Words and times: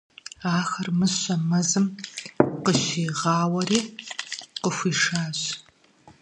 Ахэр 0.57 0.87
мыщэм 0.97 1.41
мэзым 1.49 1.85
къыщигъауэри 2.63 3.79
къыхуишащ. 4.61 5.39